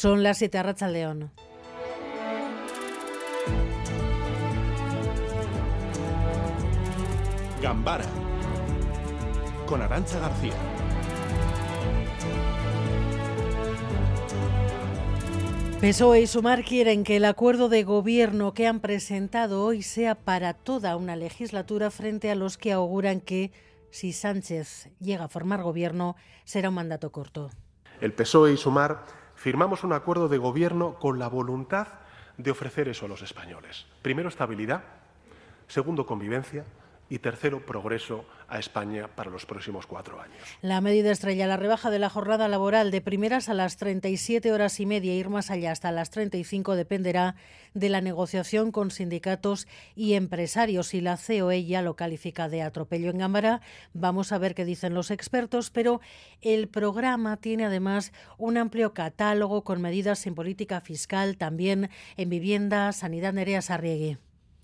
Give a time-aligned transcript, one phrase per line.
[0.00, 1.30] Son las 7 a León.
[7.60, 8.06] Gambara
[9.66, 10.54] con Arancha García.
[15.82, 20.54] PSOE y Sumar quieren que el acuerdo de gobierno que han presentado hoy sea para
[20.54, 23.52] toda una legislatura frente a los que auguran que
[23.90, 27.50] si Sánchez llega a formar gobierno será un mandato corto.
[28.00, 31.88] El PSOE y Sumar firmamos un acuerdo de gobierno con la voluntad
[32.36, 33.86] de ofrecer eso a los españoles.
[34.02, 34.84] Primero, estabilidad.
[35.66, 36.66] Segundo, convivencia
[37.10, 40.38] y tercero, progreso a España para los próximos cuatro años.
[40.62, 44.78] La medida estrella, la rebaja de la jornada laboral de primeras a las 37 horas
[44.78, 47.34] y media, ir más allá hasta las 35, dependerá
[47.74, 50.94] de la negociación con sindicatos y empresarios.
[50.94, 53.60] Y la COE ya lo califica de atropello en Gámbara.
[53.92, 56.00] Vamos a ver qué dicen los expertos, pero
[56.40, 62.92] el programa tiene además un amplio catálogo con medidas en política fiscal, también en vivienda,
[62.92, 64.18] sanidad, Nerea Sarriegui.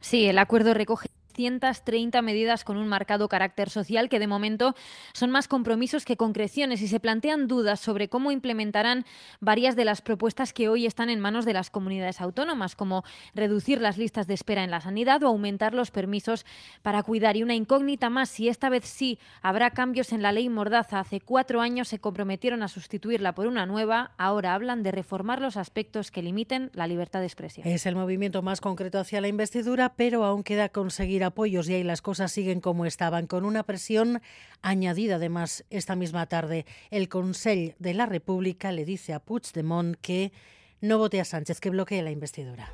[0.00, 4.74] Sí, el acuerdo recoge 230 medidas con un marcado carácter social que de momento
[5.12, 9.04] son más compromisos que concreciones y se plantean dudas sobre cómo implementarán
[9.40, 13.80] varias de las propuestas que hoy están en manos de las comunidades autónomas, como reducir
[13.80, 16.44] las listas de espera en la sanidad o aumentar los permisos
[16.82, 17.36] para cuidar.
[17.36, 21.00] Y una incógnita más, si esta vez sí habrá cambios en la ley Mordaza.
[21.00, 25.56] Hace cuatro años se comprometieron a sustituirla por una nueva, ahora hablan de reformar los
[25.56, 27.66] aspectos que limiten la libertad de expresión.
[27.66, 31.82] Es el movimiento más concreto hacia la investidura, pero aún queda conseguir apoyos y ahí
[31.82, 34.20] las cosas siguen como estaban, con una presión
[34.62, 36.66] añadida además esta misma tarde.
[36.90, 40.32] El Consell de la República le dice a Puigdemont que
[40.80, 42.72] no vote a Sánchez, que bloquee la investidura.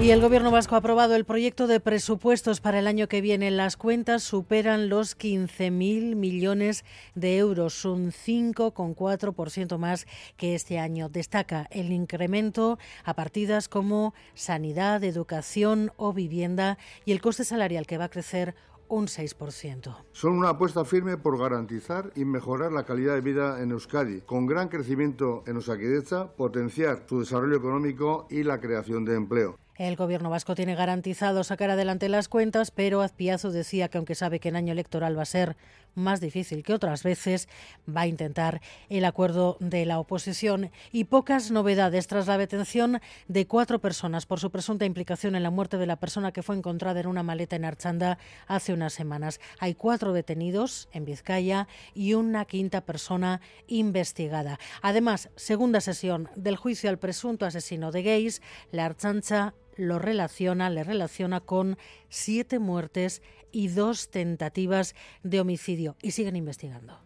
[0.00, 3.50] Y el Gobierno vasco ha aprobado el proyecto de presupuestos para el año que viene.
[3.52, 10.06] Las cuentas superan los 15.000 millones de euros, un 5,4% más
[10.36, 11.08] que este año.
[11.08, 17.96] Destaca el incremento a partidas como sanidad, educación o vivienda y el coste salarial que
[17.96, 18.56] va a crecer
[18.88, 19.96] un 6%.
[20.12, 24.46] Son una apuesta firme por garantizar y mejorar la calidad de vida en Euskadi, con
[24.46, 29.56] gran crecimiento en Osakidecha, potenciar su desarrollo económico y la creación de empleo.
[29.76, 34.38] El gobierno vasco tiene garantizado sacar adelante las cuentas, pero Azpiazu decía que aunque sabe
[34.38, 35.56] que en año electoral va a ser
[35.94, 37.48] más difícil que otras veces,
[37.88, 43.46] va a intentar el acuerdo de la oposición y pocas novedades tras la detención de
[43.46, 47.00] cuatro personas por su presunta implicación en la muerte de la persona que fue encontrada
[47.00, 49.40] en una maleta en Archanda hace unas semanas.
[49.58, 54.58] Hay cuatro detenidos en Vizcaya y una quinta persona investigada.
[54.82, 60.84] Además, segunda sesión del juicio al presunto asesino de gays, la Archancha lo relaciona, le
[60.84, 61.76] relaciona con
[62.08, 63.22] siete muertes
[63.54, 66.98] y dos tentativas de homicidio y siguen investigando.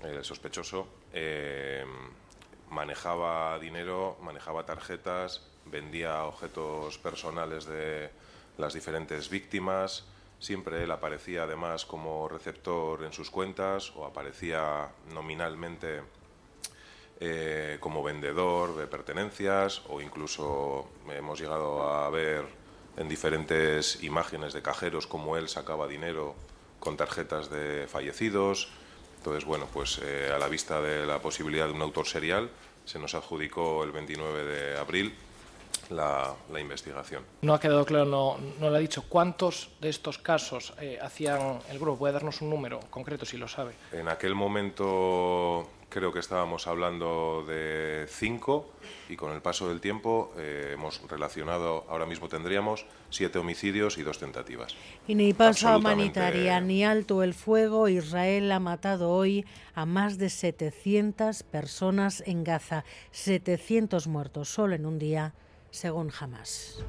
[0.00, 1.84] El sospechoso eh,
[2.70, 8.10] manejaba dinero, manejaba tarjetas, vendía objetos personales de
[8.56, 10.04] las diferentes víctimas.
[10.38, 16.02] Siempre él aparecía además como receptor en sus cuentas o aparecía nominalmente
[17.18, 22.63] eh, como vendedor de pertenencias o incluso hemos llegado a ver
[22.96, 26.34] en diferentes imágenes de cajeros cómo él sacaba dinero
[26.80, 28.68] con tarjetas de fallecidos.
[29.18, 32.50] Entonces, bueno, pues eh, a la vista de la posibilidad de un autor serial,
[32.84, 35.14] se nos adjudicó el 29 de abril
[35.90, 37.24] la, investigación.
[37.42, 41.58] No ha quedado claro, no, no le ha dicho cuántos de estos casos eh, hacían
[41.70, 41.98] el grupo.
[41.98, 43.74] ¿Puede darnos un número concreto si lo sabe?
[43.92, 48.70] En aquel momento creo que estábamos hablando de cinco
[49.08, 54.02] y con el paso del tiempo eh, hemos relacionado, ahora mismo tendríamos siete homicidios y
[54.02, 54.74] dos tentativas.
[55.06, 60.30] Y ni pausa humanitaria, ni alto el fuego, Israel ha matado hoy a más de
[60.30, 65.34] 700 personas en Gaza, 700 muertos solo en un día,
[65.70, 66.84] según Hamas.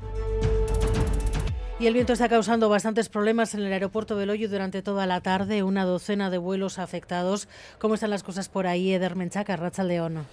[1.78, 5.20] Y el viento está causando bastantes problemas en el aeropuerto de Loyo durante toda la
[5.20, 7.50] tarde, una docena de vuelos afectados.
[7.80, 10.26] ¿Cómo están las cosas por ahí, Eder Menchaca, Racha León?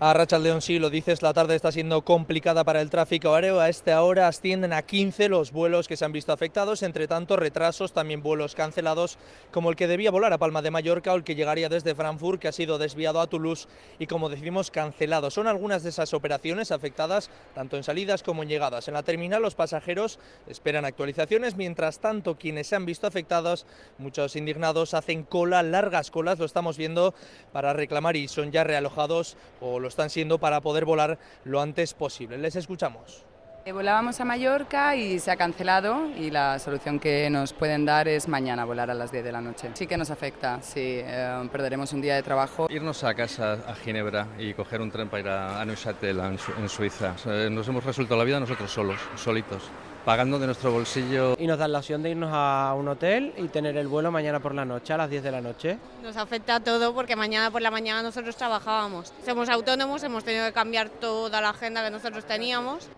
[0.00, 3.58] A Rachaldeón sí, lo dices, la tarde está siendo complicada para el tráfico aéreo.
[3.58, 7.36] A esta hora ascienden a 15 los vuelos que se han visto afectados, entre tanto
[7.36, 9.18] retrasos, también vuelos cancelados,
[9.50, 12.40] como el que debía volar a Palma de Mallorca o el que llegaría desde Frankfurt,
[12.40, 13.66] que ha sido desviado a Toulouse
[13.98, 15.32] y, como decimos, cancelado.
[15.32, 18.86] Son algunas de esas operaciones afectadas tanto en salidas como en llegadas.
[18.86, 23.66] En la terminal los pasajeros esperan actualizaciones, mientras tanto quienes se han visto afectados,
[23.98, 27.14] muchos indignados, hacen cola, largas colas, lo estamos viendo,
[27.52, 31.94] para reclamar y son ya realojados o los están siendo para poder volar lo antes
[31.94, 32.38] posible.
[32.38, 33.24] Les escuchamos
[33.72, 38.26] Volábamos a Mallorca y se ha cancelado y la solución que nos pueden dar es
[38.26, 39.70] mañana volar a las 10 de la noche.
[39.74, 42.66] Sí que nos afecta, sí, eh, perderemos un día de trabajo.
[42.70, 47.14] Irnos a casa a Ginebra y coger un tren para ir a Neuchâtel en Suiza.
[47.50, 49.62] Nos hemos resuelto la vida nosotros solos, solitos
[50.04, 51.36] pagando de nuestro bolsillo.
[51.38, 54.40] Y nos dan la opción de irnos a un hotel y tener el vuelo mañana
[54.40, 55.78] por la noche, a las 10 de la noche.
[56.02, 59.12] Nos afecta a todo porque mañana por la mañana nosotros trabajábamos.
[59.26, 62.88] Somos autónomos, hemos tenido que cambiar toda la agenda que nosotros teníamos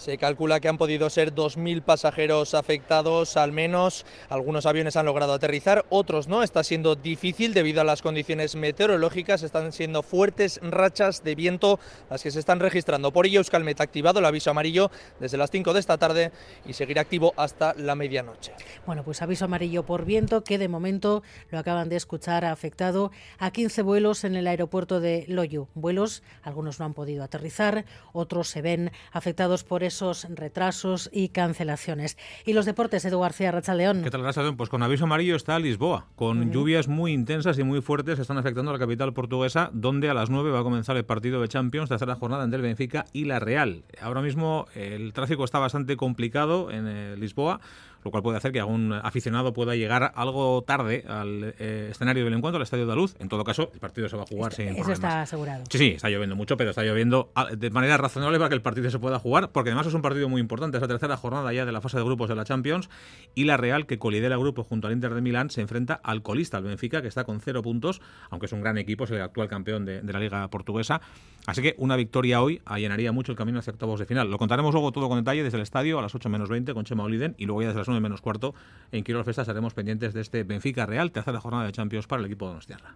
[0.00, 5.34] se calcula que han podido ser 2.000 pasajeros afectados, al menos algunos aviones han logrado
[5.34, 11.22] aterrizar, otros no, está siendo difícil debido a las condiciones meteorológicas, están siendo fuertes rachas
[11.22, 13.12] de viento las que se están registrando.
[13.12, 16.32] Por ello Euskalmet ha activado el aviso amarillo desde las 5 de esta tarde
[16.64, 18.54] y seguirá activo hasta la medianoche.
[18.86, 23.12] Bueno, pues aviso amarillo por viento que de momento lo acaban de escuchar ha afectado
[23.38, 25.68] a 15 vuelos en el aeropuerto de Loyu.
[25.74, 32.16] Vuelos, algunos no han podido aterrizar, otros se ven afectados por esos retrasos y cancelaciones.
[32.46, 34.02] Y los deportes, Edu García Rachaldeón.
[34.02, 34.56] ¿Qué tal, Rachaldeón?
[34.56, 38.70] Pues con aviso amarillo está Lisboa, con lluvias muy intensas y muy fuertes están afectando
[38.70, 41.88] a la capital portuguesa, donde a las 9 va a comenzar el partido de Champions,
[41.88, 43.82] tercera jornada entre el Benfica y la Real.
[44.00, 47.60] Ahora mismo el tráfico está bastante complicado en eh, Lisboa
[48.04, 52.34] lo cual puede hacer que algún aficionado pueda llegar algo tarde al eh, escenario del
[52.34, 53.14] encuentro, al Estadio de la Luz.
[53.18, 55.64] En todo caso, el partido se va a jugar sin Eso está asegurado.
[55.70, 58.90] Sí, sí, está lloviendo mucho, pero está lloviendo de manera razonable para que el partido
[58.90, 60.76] se pueda jugar, porque además es un partido muy importante.
[60.76, 62.88] Es la tercera jornada ya de la fase de grupos de la Champions
[63.34, 66.22] y la Real, que colidera el grupo junto al Inter de Milán, se enfrenta al
[66.22, 68.00] colista, al Benfica, que está con cero puntos,
[68.30, 71.00] aunque es un gran equipo, es el actual campeón de, de la Liga Portuguesa.
[71.46, 74.30] Así que una victoria hoy allanaría mucho el camino hacia octavos de final.
[74.30, 76.84] Lo contaremos luego todo con detalle desde el estadio a las 8 menos 20 con
[76.84, 78.54] Chema Oliden y luego ya desde las 9 menos cuarto
[78.92, 82.26] en Quirol Festa estaremos pendientes de este Benfica Real, tercera jornada de Champions para el
[82.26, 82.94] equipo de Donostiarra.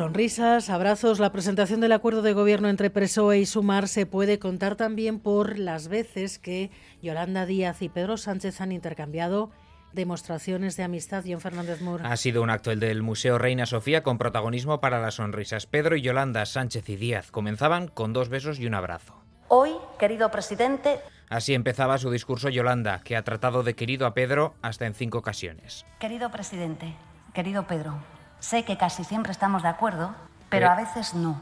[0.00, 4.74] Sonrisas, abrazos, la presentación del acuerdo de gobierno entre PSOE y Sumar se puede contar
[4.74, 6.70] también por las veces que
[7.02, 9.50] Yolanda Díaz y Pedro Sánchez han intercambiado
[9.92, 11.22] demostraciones de amistad.
[11.28, 12.00] John Fernández Mur.
[12.02, 15.66] Ha sido un acto el del Museo Reina Sofía con protagonismo para las sonrisas.
[15.66, 19.22] Pedro y Yolanda Sánchez y Díaz comenzaban con dos besos y un abrazo.
[19.48, 20.98] Hoy, querido presidente.
[21.28, 25.18] Así empezaba su discurso Yolanda, que ha tratado de querido a Pedro hasta en cinco
[25.18, 25.84] ocasiones.
[25.98, 26.94] Querido presidente,
[27.34, 27.98] querido Pedro,
[28.40, 30.14] Sé que casi siempre estamos de acuerdo,
[30.48, 31.40] pero a veces no.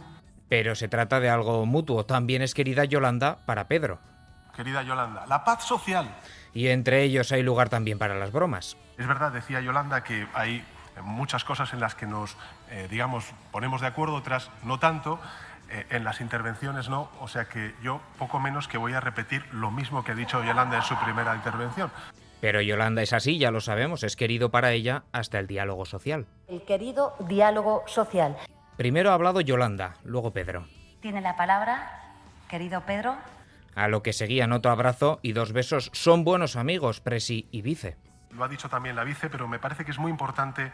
[0.48, 2.04] Pero se trata de algo mutuo.
[2.04, 3.98] También es querida Yolanda para Pedro.
[4.54, 6.08] Querida Yolanda, la paz social.
[6.52, 8.76] Y entre ellos hay lugar también para las bromas.
[8.96, 10.64] Es verdad, decía Yolanda, que hay
[11.02, 12.36] muchas cosas en las que nos,
[12.70, 15.20] eh, digamos, ponemos de acuerdo, otras no tanto.
[15.70, 19.44] Eh, en las intervenciones no, o sea que yo poco menos que voy a repetir
[19.52, 21.92] lo mismo que ha dicho Yolanda en su primera intervención.
[22.40, 26.26] Pero Yolanda es así, ya lo sabemos, es querido para ella hasta el diálogo social.
[26.46, 28.36] El querido diálogo social.
[28.76, 30.66] Primero ha hablado Yolanda, luego Pedro.
[31.00, 32.14] Tiene la palabra,
[32.48, 33.16] querido Pedro.
[33.74, 35.90] A lo que seguían otro abrazo y dos besos.
[35.92, 37.96] Son buenos amigos, Presi y Vice.
[38.30, 40.70] Lo ha dicho también la Vice, pero me parece que es muy importante.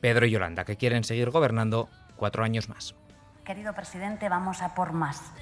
[0.00, 2.94] Pedro y Yolanda, que quieren seguir gobernando cuatro años más.
[3.44, 5.32] Querido presidente, vamos a por más.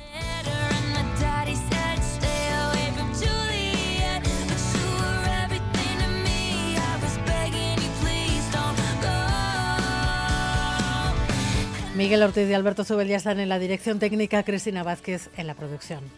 [12.00, 15.52] Miguel Ortiz y Alberto Zubel ya están en la dirección técnica, Cristina Vázquez en la
[15.52, 16.00] producción.